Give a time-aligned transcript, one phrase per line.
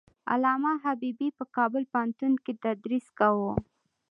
[0.31, 3.53] علامه حبيبي په کابل پوهنتون کې تدریس کاوه.